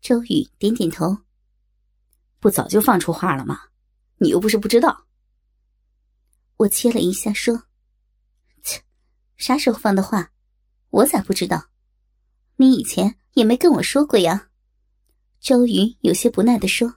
[0.00, 1.18] 周宇点点头。
[2.38, 3.60] 不早就放出话了吗？
[4.18, 5.06] 你又不是不知道。
[6.56, 7.64] 我切了一下，说
[8.62, 8.82] ：“切，
[9.36, 10.32] 啥时候放的话？
[10.90, 11.70] 我咋不知道？
[12.56, 14.50] 你以前也没跟我说过呀。”
[15.40, 16.96] 周瑜有些不耐的说：“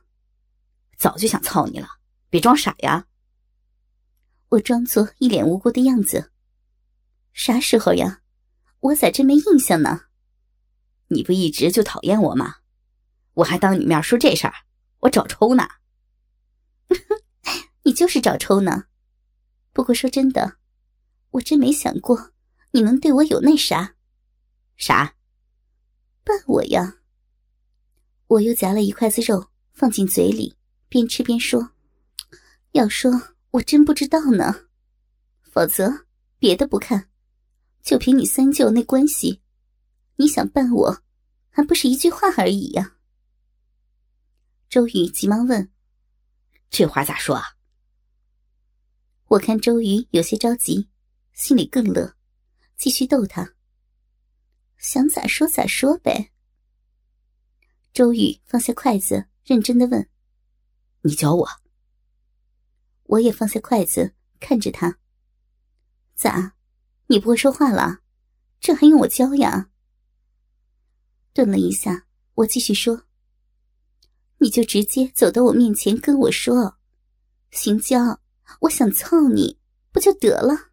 [0.98, 1.88] 早就想操你了，
[2.30, 3.08] 别装傻呀。”
[4.50, 6.32] 我装作一脸无辜的样子
[7.34, 8.22] ：“啥时候呀？
[8.80, 10.02] 我咋真没印象呢？
[11.08, 12.58] 你不一直就讨厌我吗？
[13.34, 14.54] 我还当你面说这事儿。”
[15.04, 15.68] 我找抽呢，
[17.84, 18.86] 你就是找抽呢。
[19.74, 20.58] 不过说真的，
[21.32, 22.32] 我真没想过
[22.72, 23.96] 你能对我有那啥，
[24.78, 25.16] 啥？
[26.24, 27.00] 办我呀！
[28.28, 30.56] 我又夹了一筷子肉放进嘴里，
[30.88, 31.72] 边吃边说
[32.72, 34.68] ：“要说我真不知道呢，
[35.42, 36.06] 否则
[36.40, 37.10] 别的不看，
[37.82, 39.42] 就凭你三舅那关系，
[40.16, 41.04] 你想办我，
[41.50, 42.93] 还不是一句话而已呀。”
[44.74, 45.72] 周瑜急忙问
[46.72, 47.44] ：“这话咋说啊？”
[49.30, 50.90] 我看周瑜有些着急，
[51.32, 52.16] 心里更乐，
[52.76, 53.54] 继续逗他
[54.78, 56.32] ：“想咋说咋说呗。”
[57.94, 60.10] 周瑜放下筷子，认真的问
[61.06, 61.48] ：“你教我？”
[63.06, 64.98] 我也放下筷子，看着他
[66.18, 66.56] ：“咋？
[67.06, 68.00] 你不会说话了？
[68.60, 69.70] 这还用我教呀？”
[71.32, 73.06] 顿了一下，我继续说。
[74.40, 76.78] 你就直接走到我面前跟我说
[77.52, 78.20] ：“行娇，
[78.62, 79.60] 我想操你，
[79.92, 80.72] 不就得了？”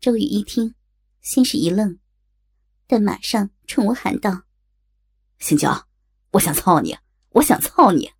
[0.00, 0.74] 周宇一听，
[1.20, 1.98] 先是一愣，
[2.86, 4.42] 但马上冲我喊道
[5.38, 5.88] ：“行娇，
[6.32, 6.96] 我想操你，
[7.30, 8.10] 我想操你！”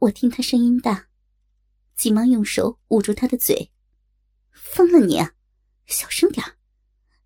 [0.00, 1.08] 我听他声音大，
[1.96, 3.70] 急忙用手捂住他的嘴
[4.50, 5.18] ：“疯了你，
[5.86, 6.44] 小声点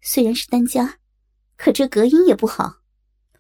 [0.01, 0.99] 虽然是单间，
[1.57, 2.83] 可这隔音也不好，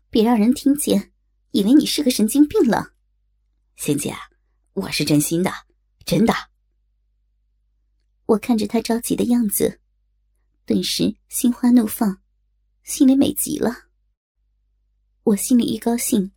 [0.08, 1.11] 别让人听见。”
[1.52, 2.94] 以为你是个神经病了，
[3.76, 4.14] 欣姐，
[4.72, 5.52] 我是真心的，
[6.06, 6.32] 真的。
[8.24, 9.78] 我看着他着急的样子，
[10.64, 12.22] 顿时心花怒放，
[12.84, 13.70] 心里美极了。
[15.24, 16.32] 我心里一高兴，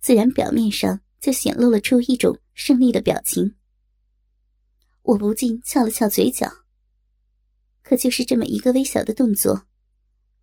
[0.00, 3.54] 自然表面上就显露了出一种胜利的表情。
[5.02, 6.50] 我不禁翘了翘嘴角，
[7.84, 9.68] 可就是这么一个微小的动作，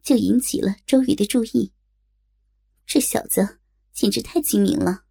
[0.01, 1.73] 就引起了周宇的注意。
[2.85, 3.57] 这小子。
[3.93, 5.03] 简直太精明了！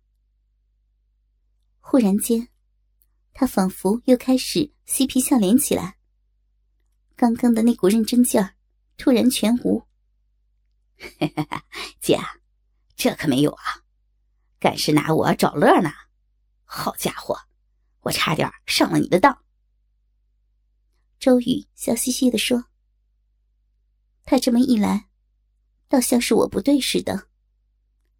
[1.80, 2.48] 忽然间，
[3.32, 5.98] 他仿佛又开始嬉皮笑脸起来。
[7.16, 8.54] 刚刚的那股认真劲儿
[8.96, 9.86] 突然全无。
[12.00, 12.18] 姐，
[12.96, 13.62] 这可没有啊，
[14.58, 15.90] 敢是拿我找乐呢？
[16.64, 17.36] 好家伙，
[18.00, 19.44] 我差点上了你的当。
[21.18, 22.64] 周宇笑嘻嘻的说
[24.24, 25.08] ：“他这么一来，
[25.88, 27.28] 倒像是我不对似的。”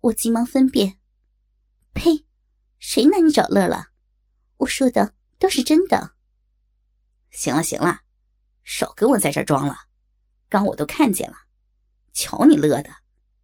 [0.00, 0.99] 我急忙分辨
[1.93, 2.25] ：“呸，
[2.78, 3.88] 谁拿你找乐了？
[4.56, 6.15] 我说的都是真的。”
[7.31, 8.00] 行了行了，
[8.65, 9.77] 少跟我在这装了，
[10.49, 11.37] 刚我都看见了，
[12.15, 12.91] 瞧你乐的，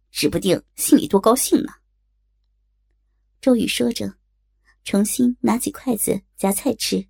[0.09, 1.73] 指不定心里多高兴呢。
[3.39, 4.17] 周宇说着，
[4.83, 7.07] 重新拿起筷子夹菜吃。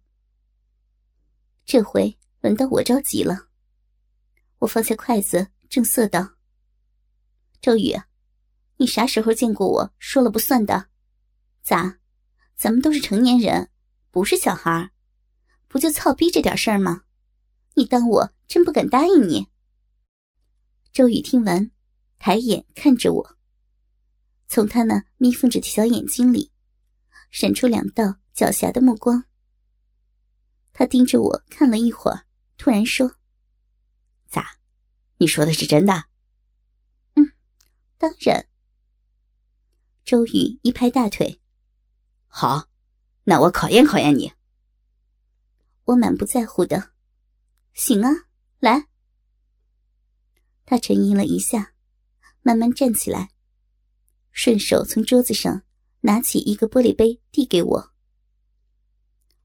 [1.65, 3.47] 这回轮到我着急了，
[4.59, 6.35] 我放下筷子，正色道
[7.61, 7.95] ：“周宇。”
[8.77, 10.89] 你啥时候见过我说了不算的？
[11.63, 11.99] 咋？
[12.55, 13.69] 咱们都是成年人，
[14.09, 14.91] 不是小孩
[15.67, 17.03] 不就操逼这点事儿吗？
[17.75, 19.47] 你当我真不敢答应你？
[20.91, 21.69] 周宇听完，
[22.17, 23.37] 抬眼看着我，
[24.47, 26.51] 从他那眯缝着的小眼睛里，
[27.29, 28.05] 闪出两道
[28.35, 29.25] 狡黠的目光。
[30.73, 32.25] 他盯着我看了一会儿，
[32.57, 33.15] 突然说
[34.29, 34.57] ：“咋？
[35.17, 36.05] 你说的是真的
[37.15, 37.31] ？”“嗯，
[37.97, 38.47] 当然。”
[40.07, 41.41] 周宇一拍大腿
[42.27, 42.69] ：“好，
[43.25, 44.31] 那我考验考验你。”
[45.83, 46.91] 我满不在乎的
[47.75, 48.09] ：“行啊，
[48.59, 48.87] 来。”
[50.65, 51.73] 他沉吟了一下，
[52.41, 53.31] 慢慢站起来，
[54.31, 55.63] 顺手从桌子上
[55.99, 57.91] 拿起一个玻璃杯递给我。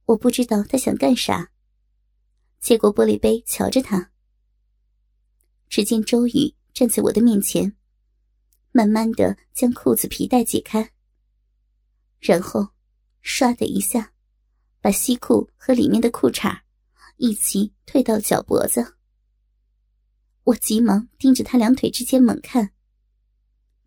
[0.04, 1.50] 我不知道他想干啥，
[2.60, 4.12] 接过玻璃杯瞧着他。
[5.68, 7.76] 只见周宇站在我的面前。
[8.72, 10.92] 慢慢的将裤子皮带解开，
[12.18, 12.68] 然后
[13.22, 14.12] 唰的一下，
[14.80, 16.60] 把西裤和里面的裤衩
[17.16, 18.96] 一起退到脚脖子。
[20.44, 22.72] 我急忙盯着他两腿之间猛看，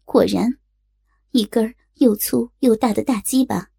[0.05, 0.59] 果然，
[1.31, 3.71] 一根又粗又大的大鸡巴，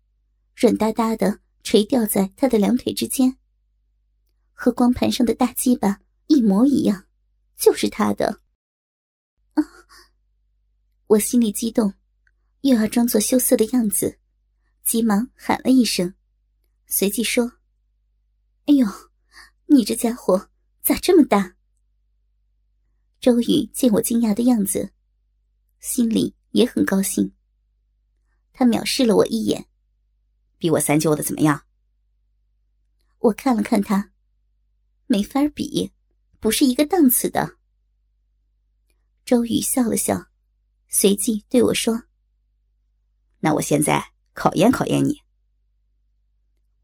[0.57, 3.39] 软哒哒的垂吊在他的两腿之间，
[4.53, 7.07] 和光盘上的大鸡巴一模一样，
[7.57, 8.43] 就是他的。
[11.09, 11.95] 我心里激动，
[12.63, 14.19] 又要装作羞涩的样子，
[14.83, 16.13] 急忙喊了一声，
[16.87, 17.53] 随即说
[18.67, 18.85] ：“哎呦，
[19.67, 20.51] 你这家伙
[20.83, 21.55] 咋这么大？”
[23.21, 24.93] 周宇见我惊讶的样子，
[25.79, 27.33] 心里也很高兴。
[28.53, 29.69] 他藐视了我一眼，
[30.59, 31.67] 比我三舅的怎么样？
[33.19, 34.13] 我看了看他，
[35.07, 35.93] 没法比，
[36.41, 37.59] 不是一个档次的。
[39.25, 40.26] 周宇笑了笑。
[40.99, 42.05] 随即对我说
[43.41, 45.21] ：“那我现在考验考验你。”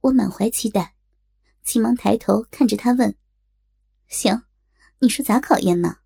[0.03, 0.95] 我满怀期待，
[1.63, 3.17] 急忙抬头看着他问
[4.09, 4.43] ：“行，
[4.99, 5.97] 你说咋考验呢？”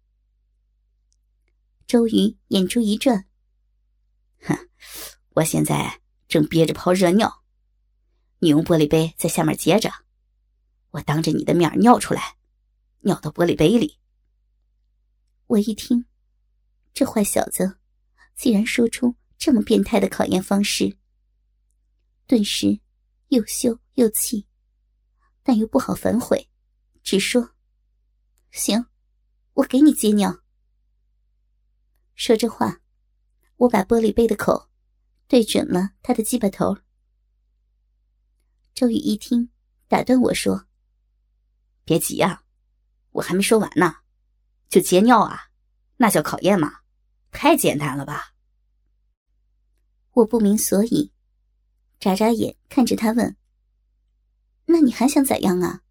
[1.88, 3.26] 周瑜眼珠一转
[4.46, 4.56] ：“哼，
[5.30, 7.42] 我现在正憋着泡热尿，
[8.38, 9.90] 你用玻璃杯在下面接着，
[10.90, 12.36] 我当着你的面尿出来，
[13.00, 13.98] 尿到玻璃杯里。”
[15.48, 16.06] 我一听，
[16.94, 17.78] 这坏小子。
[18.36, 20.96] 竟然说出这么变态的考验方式，
[22.26, 22.80] 顿时
[23.28, 24.46] 又羞又气，
[25.42, 26.48] 但又不好反悔，
[27.02, 27.54] 只说
[28.52, 28.86] ：“行，
[29.54, 30.42] 我给你接尿。”
[32.14, 32.80] 说着话，
[33.56, 34.68] 我把玻璃杯的口
[35.26, 36.76] 对准了他的鸡巴头。
[38.74, 39.50] 周宇一听，
[39.88, 40.66] 打断我说
[41.84, 42.44] ：“别急啊，
[43.12, 43.96] 我还没说完呢，
[44.68, 45.50] 就接尿啊，
[45.96, 46.80] 那叫考验吗？”
[47.38, 48.32] 太简单了吧！
[50.12, 51.12] 我不明所以，
[52.00, 53.36] 眨眨眼看着他问
[54.64, 55.82] ：“那你还想咋样啊？”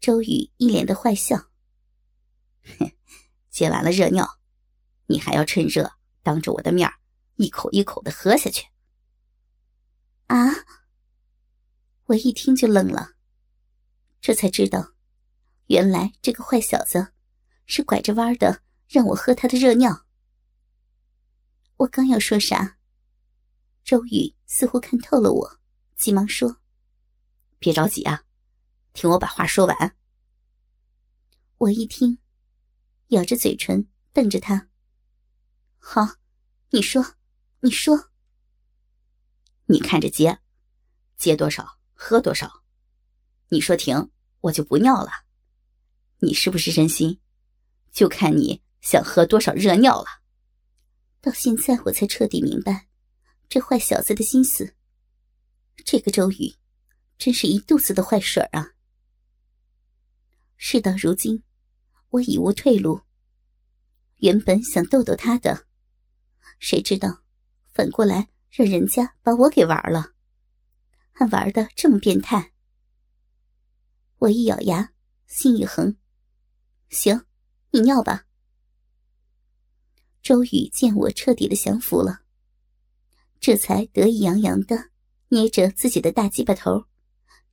[0.00, 1.50] 周宇一脸的坏笑
[2.80, 2.90] ：“哼，
[3.48, 4.40] 接完了热尿，
[5.06, 5.92] 你还要趁热
[6.24, 6.92] 当着我的面
[7.36, 8.66] 一口一口的喝下去。”
[10.26, 10.36] 啊！
[12.06, 13.12] 我一听就愣了，
[14.20, 14.94] 这才知道，
[15.66, 17.12] 原来这个坏小子
[17.66, 18.65] 是拐着弯的。
[18.88, 20.06] 让我喝他的热尿。
[21.78, 22.78] 我刚要说啥，
[23.84, 25.60] 周宇似乎看透了我，
[25.96, 26.58] 急忙说
[27.58, 28.24] ：“别着急啊，
[28.92, 29.96] 听我把话说完。”
[31.58, 32.18] 我一听，
[33.08, 34.68] 咬着嘴唇瞪着他
[35.78, 36.16] ：“好，
[36.70, 37.14] 你说，
[37.60, 38.10] 你说，
[39.66, 40.40] 你看着接，
[41.16, 42.62] 接多少喝多少。
[43.48, 44.10] 你说停，
[44.40, 45.10] 我就不尿了。
[46.18, 47.20] 你是不是真心？
[47.92, 50.06] 就看你。”想喝多少热尿了？
[51.20, 52.86] 到现在我才彻底明白，
[53.48, 54.76] 这坏小子的心思。
[55.84, 56.54] 这个周宇，
[57.18, 58.74] 真是一肚子的坏水啊！
[60.56, 61.42] 事到如今，
[62.10, 63.00] 我已无退路。
[64.18, 65.66] 原本想逗逗他的，
[66.60, 67.24] 谁知道
[67.72, 70.12] 反过来让人家把我给玩了，
[71.10, 72.52] 还玩的这么变态。
[74.18, 74.92] 我一咬牙，
[75.26, 75.96] 心一横，
[76.88, 77.26] 行，
[77.72, 78.25] 你尿吧。
[80.26, 82.22] 周宇见我彻底的降服了，
[83.38, 84.90] 这才得意洋洋的
[85.28, 86.86] 捏着自己的大鸡巴头，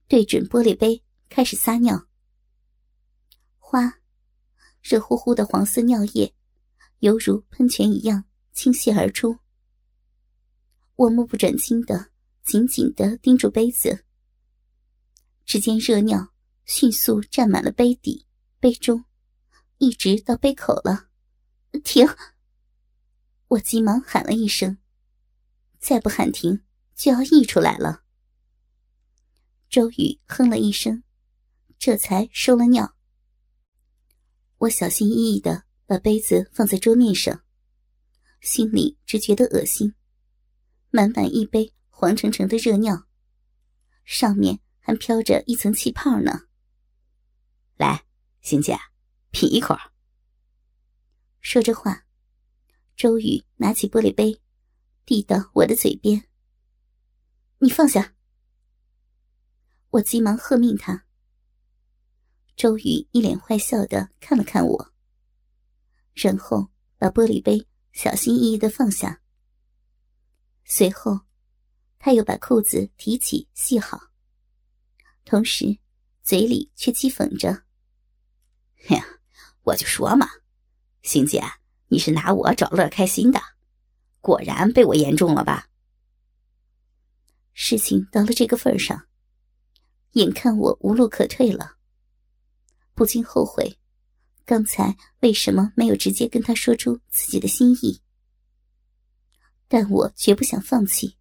[0.07, 2.07] 对准玻璃杯开始撒尿。
[3.59, 3.99] 哗，
[4.81, 6.33] 热乎乎的黄色尿液
[6.97, 8.23] 犹如喷泉一样
[8.53, 9.37] 倾泻而出。
[10.95, 12.09] 我目不转睛的
[12.41, 14.03] 紧紧的盯住杯子，
[15.45, 16.33] 只见热尿
[16.65, 18.25] 迅速占满了杯底、
[18.59, 19.05] 杯中，
[19.77, 21.09] 一直到杯口了。
[21.83, 22.07] 停！
[23.53, 24.79] 我急忙喊了一声
[25.77, 26.63] ：“再不喊停，
[26.95, 28.03] 就要溢出来了。”
[29.69, 31.03] 周宇哼了一声，
[31.77, 32.95] 这才收了尿。
[34.57, 37.43] 我小心翼翼的把杯子放在桌面上，
[38.41, 39.93] 心里只觉得恶心。
[40.89, 43.07] 满满一杯黄澄澄的热尿，
[44.03, 46.47] 上面还飘着一层气泡呢。
[47.75, 48.05] 来，
[48.41, 48.77] 欣姐，
[49.29, 49.75] 品一口。
[51.39, 52.02] 说着话。
[52.95, 54.39] 周宇拿起玻璃杯，
[55.05, 56.27] 递到我的嘴边。
[57.57, 58.13] 你放下！
[59.89, 61.05] 我急忙喝命他。
[62.55, 64.93] 周宇一脸坏笑的看了看我，
[66.13, 69.21] 然后把玻璃杯小心翼翼的放下。
[70.63, 71.21] 随后，
[71.97, 74.11] 他又把裤子提起系好，
[75.25, 75.79] 同时
[76.21, 77.63] 嘴里却讥讽着
[78.95, 79.03] ：“呀，
[79.63, 80.29] 我就说嘛，
[81.01, 81.41] 欣姐。”
[81.93, 83.39] 你是拿我找乐开心的，
[84.19, 85.69] 果然被我言中了吧？
[87.53, 89.05] 事情到了这个份上，
[90.13, 91.75] 眼看我无路可退了，
[92.95, 93.77] 不禁后悔，
[94.43, 98.01] 刚才为什么没有直接跟他说出自己的心意？
[99.67, 101.19] 但我绝不想放弃，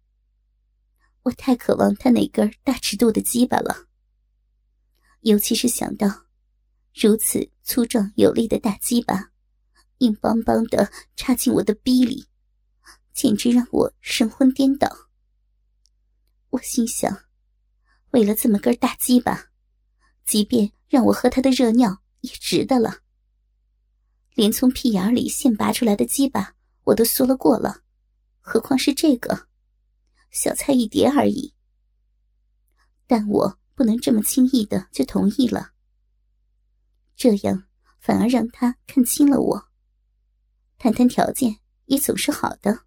[1.21, 3.85] 我太渴望他那根大尺度的鸡巴了，
[5.19, 6.25] 尤其是想到
[6.95, 9.32] 如此粗壮有力的大鸡巴。
[10.03, 12.27] 硬邦邦的插进我的逼里，
[13.13, 15.09] 简直让我神魂颠倒。
[16.49, 17.23] 我心想，
[18.11, 19.51] 为了这么根大鸡巴，
[20.25, 22.99] 即便让我喝他的热尿也值得了。
[24.33, 27.83] 连从屁眼里现拔出来的鸡巴我都缩了过了，
[28.41, 29.47] 何况是这个，
[30.31, 31.53] 小菜一碟而已。
[33.07, 35.71] 但我不能这么轻易的就同意了，
[37.15, 37.63] 这样
[38.01, 39.72] 反而让他看清了我。
[40.83, 42.83] 谈谈条件也总是好的。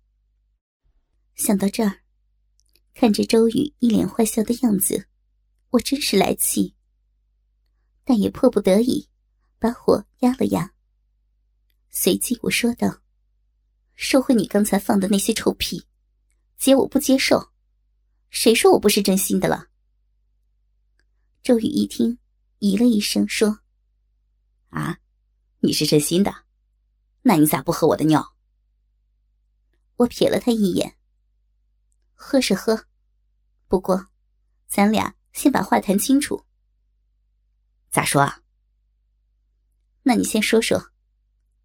[1.35, 2.03] 想到这儿，
[2.93, 5.09] 看着周宇一脸坏笑的样子，
[5.71, 6.75] 我真是来气，
[8.05, 9.09] 但也迫不得已，
[9.59, 10.75] 把火压了压。
[11.89, 13.01] 随即我说道
[13.97, 15.87] ：“收回你刚才放的那些臭屁，
[16.59, 17.51] 姐我不接受。
[18.29, 19.69] 谁说我不是真心的了？”
[21.43, 22.19] 周宇一听，
[22.59, 23.61] 咦了一声，说
[24.69, 24.99] ：“啊，
[25.61, 26.45] 你是真心的？
[27.27, 28.37] 那你咋不喝我的尿？”
[29.99, 30.97] 我瞥了他一眼
[32.15, 32.87] ：“喝是喝，
[33.67, 34.07] 不过，
[34.69, 36.45] 咱俩先把话谈清楚。
[37.91, 38.43] 咋说啊？
[40.05, 40.93] 那你先说说。”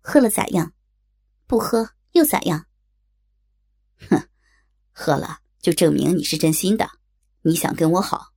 [0.03, 0.73] 喝了咋样？
[1.45, 2.65] 不喝又咋样？
[4.09, 4.27] 哼，
[4.91, 6.89] 喝了就证明你是真心的，
[7.43, 8.33] 你想跟我好，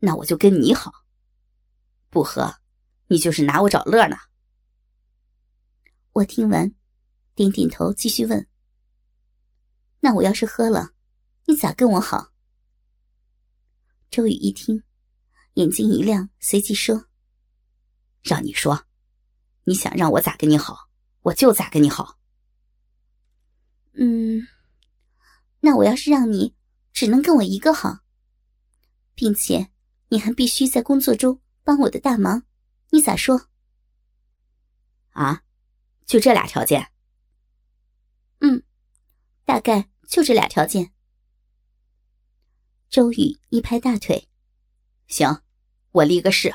[0.00, 1.06] 那我就跟你好。
[2.10, 2.56] 不喝，
[3.06, 4.18] 你就是拿我找乐呢。
[6.16, 6.74] 我听完，
[7.34, 8.48] 点点头，继续问
[10.00, 10.92] ：“那我要是喝了，
[11.44, 12.32] 你咋跟我好？”
[14.10, 14.82] 周宇一听，
[15.54, 17.08] 眼睛一亮，随即说
[18.24, 18.86] ：“让你说，
[19.64, 20.88] 你想让我咋跟你好？”
[21.20, 22.18] 我就咋跟你好？
[23.92, 24.48] 嗯，
[25.60, 26.56] 那我要是让你
[26.94, 27.98] 只能跟我一个好，
[29.14, 29.70] 并且
[30.08, 32.44] 你还必须在工作中帮我的大忙，
[32.88, 33.50] 你咋说？
[35.10, 35.42] 啊，
[36.06, 36.90] 就这俩条件？
[38.40, 38.62] 嗯，
[39.44, 40.92] 大概就这俩条件。
[42.88, 44.28] 周宇一拍大腿
[45.08, 45.42] ：“行，
[45.90, 46.54] 我立个誓，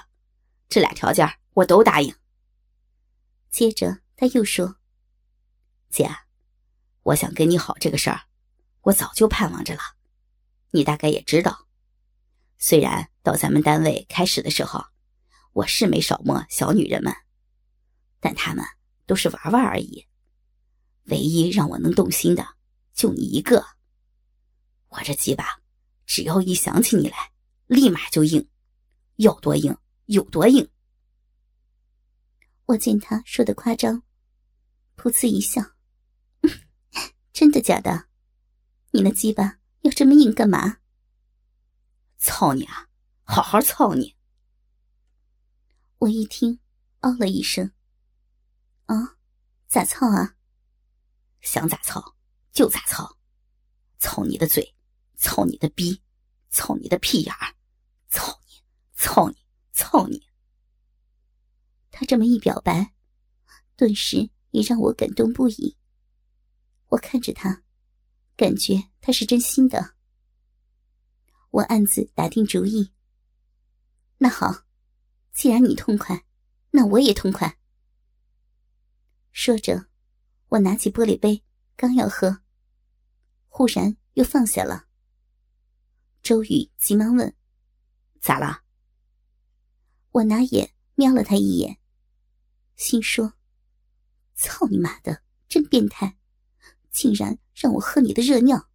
[0.67, 2.15] 这俩条件我都答应。”
[3.51, 4.01] 接着。
[4.22, 4.75] 他又说
[5.89, 6.08] ：“姐，
[7.01, 8.25] 我想跟你好这个事儿，
[8.81, 9.81] 我早就盼望着了。
[10.70, 11.65] 你大概也知道，
[12.60, 14.86] 虽然到咱们单位开始的时候，
[15.53, 17.12] 我是没少摸小女人们，
[18.20, 18.63] 但他们
[19.05, 20.08] 都是玩玩而已。
[21.05, 22.46] 唯一让我能动心的，
[22.93, 23.65] 就你一个。
[24.89, 25.62] 我这鸡巴，
[26.05, 27.31] 只要一想起你来，
[27.67, 28.48] 立马就硬，
[29.15, 30.70] 要多硬有多硬。”
[32.67, 34.03] 我见他说的夸张。
[34.96, 35.62] 噗呲一笑，
[37.34, 38.05] 真的假的？
[38.91, 40.77] 你那鸡巴要这么硬干嘛？
[42.17, 42.88] 操你啊！
[43.24, 44.15] 好好操你！
[45.98, 46.60] 我一听，
[47.00, 47.72] 哦了一声。
[48.93, 49.17] 啊，
[49.67, 50.36] 咋操啊？
[51.41, 52.15] 想咋操
[52.51, 53.17] 就咋操，
[54.00, 54.75] 操你的嘴，
[55.15, 56.01] 操你的逼，
[56.50, 57.55] 操你的屁眼儿，
[58.10, 59.38] 操你，操你，
[59.71, 60.27] 操你！
[61.89, 62.93] 他这么一表白，
[63.75, 64.29] 顿时。
[64.51, 65.77] 也让我感动不已。
[66.88, 67.63] 我看着他，
[68.36, 69.95] 感觉他是真心的。
[71.51, 72.91] 我暗自打定主意。
[74.17, 74.65] 那好，
[75.31, 76.25] 既然你痛快，
[76.71, 77.60] 那我也痛快。
[79.31, 79.88] 说着，
[80.50, 81.43] 我拿起玻璃杯，
[81.75, 82.41] 刚要喝，
[83.47, 84.88] 忽然又放下了。
[86.21, 87.35] 周宇急忙问
[88.21, 88.63] ：“咋了？”
[90.11, 91.79] 我拿眼瞄了他一眼，
[92.75, 93.33] 心说。
[94.35, 96.17] 操你妈的，真变态！
[96.89, 98.69] 竟然让我喝你的热尿，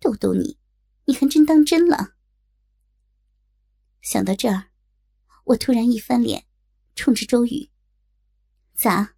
[0.00, 0.58] 逗逗你，
[1.06, 2.16] 你还真当真了。
[4.00, 4.70] 想到这儿，
[5.44, 6.46] 我突然一翻脸，
[6.94, 7.70] 冲着周宇
[8.74, 9.14] ：“咋，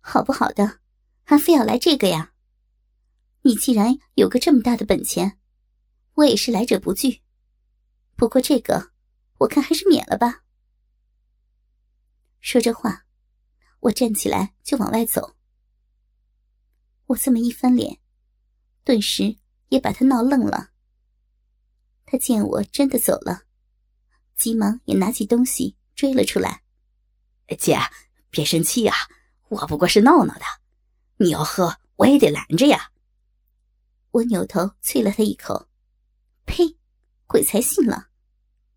[0.00, 0.80] 好不好的，
[1.22, 2.32] 还非要来这个呀？
[3.42, 5.38] 你既然有个这么大的本钱，
[6.14, 7.22] 我也是来者不拒。
[8.16, 8.92] 不过这个，
[9.38, 10.42] 我看还是免了吧。”
[12.40, 13.06] 说着话。
[13.84, 15.36] 我站起来就往外走。
[17.06, 17.98] 我这么一翻脸，
[18.84, 19.38] 顿时
[19.70, 20.72] 也把他闹愣了。
[22.04, 23.44] 他见我真的走了，
[24.36, 26.62] 急忙也拿起东西追了出来。
[27.58, 27.78] 姐，
[28.28, 28.92] 别生气呀，
[29.50, 30.42] 我不过是闹闹的。
[31.16, 32.90] 你要喝，我也得拦着呀。
[34.12, 35.68] 我扭头啐了他一口
[36.46, 36.76] ：“呸，
[37.26, 38.08] 鬼才信了！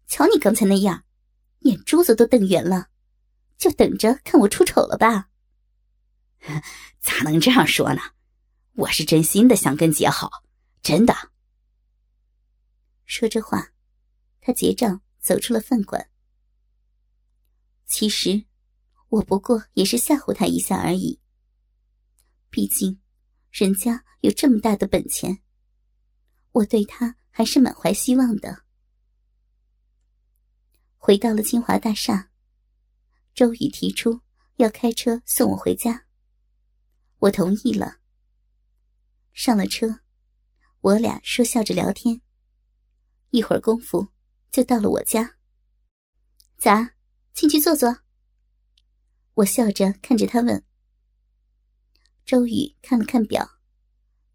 [0.07, 1.05] 瞧你刚才那样，
[1.59, 2.89] 眼珠子都瞪圆了。”
[3.57, 5.29] 就等着看我出丑了吧？
[6.99, 8.01] 咋能这样说呢？
[8.73, 10.43] 我是真心的想跟姐好，
[10.81, 11.15] 真的。
[13.05, 13.69] 说这话，
[14.41, 16.09] 他结账走出了饭馆。
[17.85, 18.45] 其实，
[19.13, 21.19] 我不过也是吓唬他一下而已。
[22.49, 22.99] 毕竟，
[23.51, 25.43] 人家有这么大的本钱，
[26.51, 28.63] 我对他还是满怀希望的。
[30.97, 32.31] 回到了清华大厦，
[33.35, 34.19] 周宇提出
[34.55, 36.07] 要开车送我回家，
[37.19, 37.99] 我同意了。
[39.31, 39.99] 上了车，
[40.81, 42.19] 我俩说笑着聊天，
[43.29, 44.07] 一会儿功夫
[44.49, 45.35] 就到了我家。
[46.57, 46.95] 咋，
[47.33, 48.02] 进去坐坐？
[49.35, 50.63] 我笑着看着他问。
[52.25, 53.59] 周宇看了看表，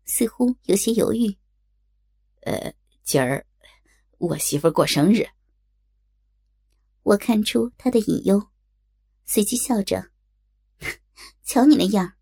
[0.04, 1.38] 似乎有些犹豫。
[2.42, 2.74] 呃，
[3.04, 3.46] 今儿
[4.18, 5.26] 我媳妇过生日。
[7.02, 8.50] 我看出他的隐忧，
[9.24, 10.10] 随即笑着
[11.44, 12.14] ：“瞧你那样，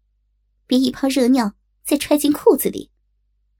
[0.66, 2.92] 别一泡热尿再揣进裤子里。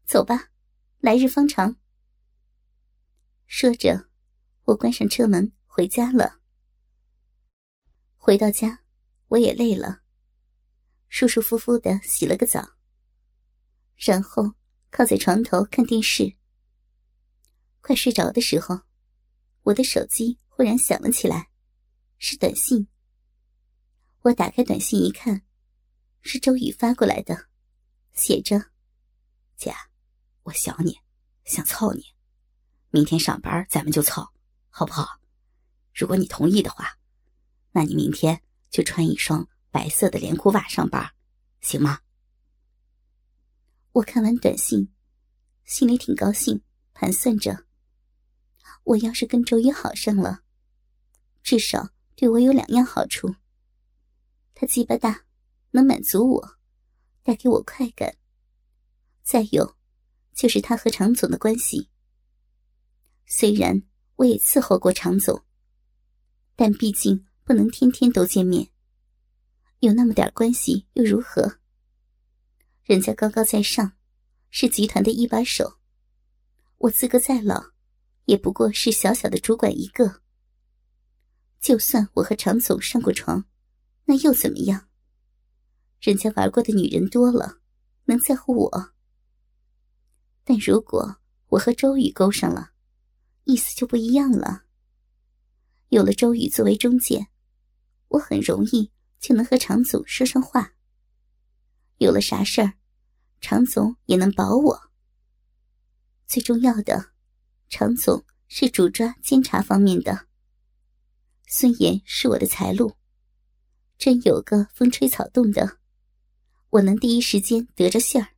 [0.04, 0.50] 走吧，
[0.98, 1.76] 来日方长。”
[3.48, 4.08] 说着，
[4.64, 6.40] 我关上车门回家了。
[8.14, 8.84] 回到家，
[9.28, 10.02] 我也累了，
[11.08, 12.76] 舒舒服服的洗了个澡，
[13.96, 14.52] 然后
[14.90, 16.36] 靠在床头看电视。
[17.80, 18.80] 快睡着的时候，
[19.62, 20.38] 我的手机。
[20.58, 21.50] 忽然响了起来，
[22.16, 22.88] 是短信。
[24.22, 25.42] 我打开短信一看，
[26.22, 27.48] 是周宇发过来的，
[28.14, 28.70] 写着
[29.54, 29.74] ：“姐，
[30.44, 30.98] 我想你，
[31.44, 32.06] 想操你，
[32.88, 34.32] 明天上班咱们就操，
[34.70, 35.20] 好不好？
[35.92, 36.98] 如果你同意的话，
[37.72, 38.42] 那你明天
[38.76, 41.12] 就穿一双白色的连裤袜上班，
[41.62, 42.00] 行吗？”
[43.92, 44.92] 我看完短信，
[45.64, 46.60] 心里挺高兴，
[46.92, 47.64] 盘算着，
[48.84, 50.42] 我要是跟周瑜好上了。
[51.42, 53.34] 至少对我有两样好处：
[54.52, 55.24] 他鸡巴大，
[55.70, 56.58] 能满足我，
[57.22, 58.10] 带给我快感；
[59.22, 59.74] 再有，
[60.34, 61.88] 就是他和常总的关系。
[63.24, 63.82] 虽然
[64.16, 65.42] 我也伺候过常总，
[66.54, 68.70] 但毕竟不能天天都见面。
[69.78, 71.60] 有那么点关系又如何？
[72.82, 73.92] 人家高高在上，
[74.50, 75.78] 是集团的一把手，
[76.78, 77.66] 我资格再老，
[78.24, 80.22] 也不过是小小的主管一个。
[81.60, 83.44] 就算我和常总上过床，
[84.06, 84.88] 那又怎么样？
[86.00, 87.60] 人家玩过的女人多了，
[88.06, 88.92] 能在乎我？
[90.42, 91.18] 但如果
[91.50, 92.72] 我和周宇勾上了，
[93.44, 94.64] 意思就不一样了。
[95.90, 97.28] 有了周宇作为中介，
[98.16, 100.74] 我很容易就能和常总说上话。
[101.98, 102.74] 有了啥事儿，
[103.40, 104.90] 常总也能保我。
[106.26, 107.12] 最重要的，
[107.68, 110.26] 常总是主抓监察方面的。
[111.46, 112.96] 孙岩是我的财路，
[113.98, 115.78] 真有个风吹草动的，
[116.70, 118.28] 我能第一时间得着信儿。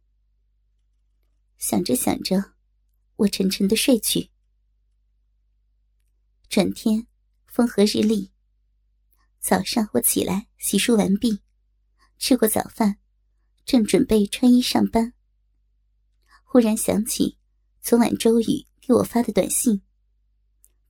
[1.57, 2.53] 想着想着，
[3.17, 4.31] 我沉沉的睡去。
[6.49, 7.07] 转天，
[7.47, 8.33] 风和日丽。
[9.41, 11.41] 早上我起来洗漱完毕，
[12.19, 12.99] 吃过早饭，
[13.65, 15.15] 正准备穿衣上班，
[16.45, 17.39] 忽然想起
[17.81, 19.83] 昨晚周宇给我发的短信：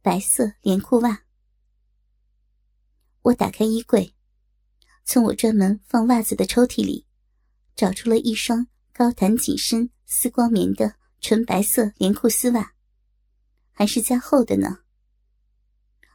[0.02, 1.24] 白色连裤袜。
[3.22, 4.14] 我打开衣柜，
[5.04, 7.06] 从我专门放袜子的抽屉里，
[7.76, 12.72] 找出了一双高弹紧身丝光棉的纯白色连裤丝袜，
[13.72, 14.78] 还是加厚的呢。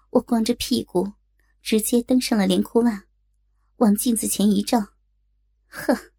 [0.10, 1.14] 我光着屁股，
[1.64, 3.06] 直接登上了连裤袜，
[3.78, 4.96] 往镜子前一照，
[5.68, 6.12] 呵，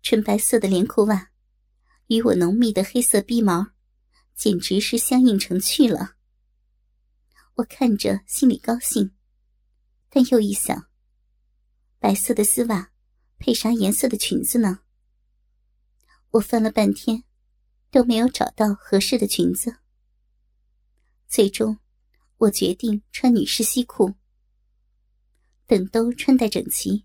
[0.00, 1.30] 纯白色的连裤袜，
[2.06, 3.72] 与我浓密的黑色逼毛，
[4.34, 6.16] 简直是相映成趣了。
[7.56, 9.14] 我看着心里高兴。
[10.08, 10.88] 但又一想，
[11.98, 12.90] 白色的丝袜
[13.38, 14.80] 配啥颜色的裙子呢？
[16.30, 17.24] 我翻了半天，
[17.90, 19.76] 都没有找到合适的裙子。
[21.28, 21.78] 最终，
[22.38, 24.14] 我决定穿女士西裤。
[25.70, 27.04] 等都穿戴整齐，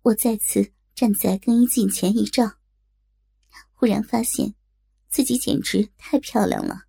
[0.00, 2.54] 我再次站在更衣镜前一照，
[3.74, 4.54] 忽然发现
[5.10, 6.86] 自己简直太漂亮了，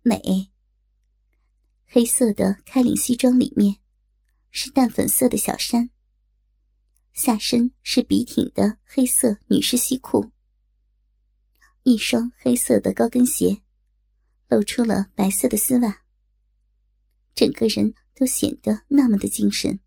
[0.00, 0.50] 美。
[1.84, 3.76] 黑色的开领西装里面。
[4.50, 5.90] 是淡粉色的小衫，
[7.12, 10.30] 下身是笔挺的黑色女士西裤，
[11.82, 13.60] 一双黑色的高跟鞋，
[14.48, 16.04] 露出了白色的丝袜，
[17.34, 19.78] 整个人都显得那么的精神。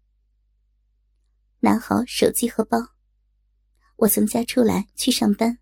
[1.59, 2.77] 拿好手机和包，
[3.97, 5.59] 我从家出来去上班。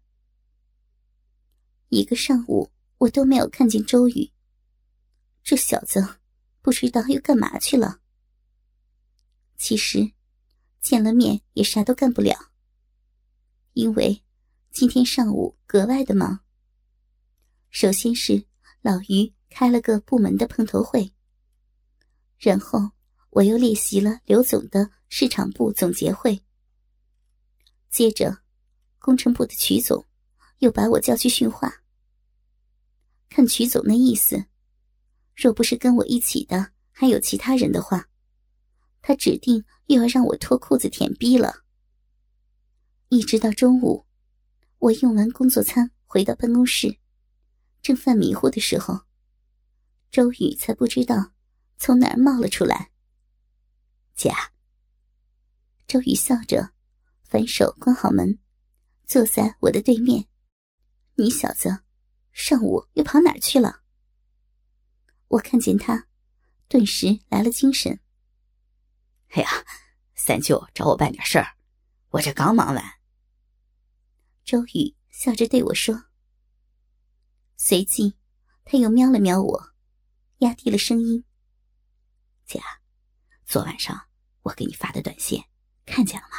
[1.90, 4.32] 一个上午我都没有看见周宇，
[5.44, 6.20] 这小子
[6.62, 8.00] 不知道又干嘛去了。
[9.58, 10.12] 其实，
[10.82, 12.52] 见了面也啥都干不了。
[13.74, 14.24] 因为
[14.72, 16.40] 今天上午格外的忙。
[17.70, 18.46] 首先是
[18.82, 21.14] 老于开了个部门的碰头会，
[22.38, 22.92] 然后
[23.38, 26.42] 我又列席了刘总的市场部总结会。
[27.92, 28.40] 接着，
[28.98, 30.04] 工程部的曲总
[30.58, 31.84] 又把我叫去训话。
[33.30, 34.46] 看曲总那意思，
[35.36, 38.10] 若不是跟我一起的还有其他人的话，
[39.04, 41.64] 他指定又要让我脱裤子舔逼了。
[43.10, 44.08] 一直到中午，
[44.80, 46.98] 我用完工作餐回到办公室，
[47.84, 49.02] 正犯迷糊的时候，
[50.10, 51.34] 周宇才不知道
[51.78, 52.90] 从哪儿冒了出来。
[54.18, 54.32] 姐，
[55.88, 56.72] 周宇笑着，
[57.24, 58.40] 反手关好门，
[59.06, 60.28] 坐在我的对面。
[61.18, 61.84] 你小子，
[62.32, 63.84] 上午又跑哪儿去了？
[65.28, 66.08] 我看见他，
[66.68, 68.00] 顿时来了精神。
[69.30, 69.48] 哎呀，
[70.16, 71.56] 三舅找我办点事儿，
[72.10, 72.84] 我这刚忙完。
[74.44, 76.06] 周宇笑着对我说。
[77.56, 78.18] 随即，
[78.66, 79.74] 他又瞄了瞄我，
[80.40, 81.24] 压低了声音
[82.48, 82.60] ：“姐，
[83.46, 84.07] 昨晚上
[84.48, 85.44] 我给你发的短信，
[85.86, 86.38] 看见了吗？”